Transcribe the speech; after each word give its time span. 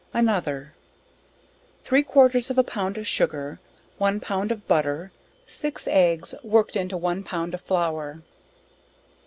Another. 0.13 0.73
Three 1.83 2.01
quarters 2.01 2.49
of 2.49 2.57
a 2.57 2.63
pound 2.63 2.97
of 2.97 3.05
sugar, 3.05 3.59
1 3.99 4.19
pound 4.19 4.51
of 4.51 4.67
butter, 4.67 5.11
6 5.45 5.87
eggs 5.91 6.33
work'd 6.41 6.75
into 6.75 6.97
1 6.97 7.21
pound 7.21 7.53
of 7.53 7.61
flour. 7.61 8.23